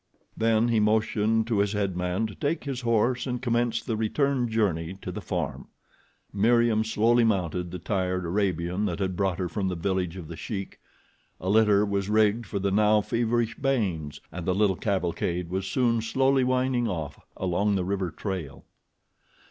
Then 0.35 0.69
he 0.69 0.79
motioned 0.79 1.45
to 1.45 1.59
his 1.59 1.73
head 1.73 1.95
man 1.95 2.25
to 2.25 2.33
take 2.33 2.63
his 2.63 2.81
horse 2.81 3.27
and 3.27 3.39
commence 3.39 3.83
the 3.83 3.95
return 3.95 4.49
journey 4.49 4.95
to 5.03 5.11
the 5.11 5.21
farm. 5.21 5.67
Meriem 6.33 6.83
slowly 6.83 7.23
mounted 7.23 7.69
the 7.69 7.77
tired 7.77 8.25
Arab 8.25 8.57
that 8.87 8.97
had 8.97 9.15
brought 9.15 9.37
her 9.37 9.47
from 9.47 9.67
the 9.67 9.75
village 9.75 10.17
of 10.17 10.27
The 10.27 10.35
Sheik. 10.35 10.79
A 11.39 11.51
litter 11.51 11.85
was 11.85 12.09
rigged 12.09 12.47
for 12.47 12.57
the 12.57 12.71
now 12.71 13.01
feverish 13.01 13.55
Baynes, 13.59 14.19
and 14.31 14.47
the 14.47 14.55
little 14.55 14.75
cavalcade 14.75 15.51
was 15.51 15.67
soon 15.67 16.01
slowly 16.01 16.43
winding 16.43 16.87
off 16.87 17.19
along 17.37 17.75
the 17.75 17.85
river 17.85 18.09
trail. 18.09 18.65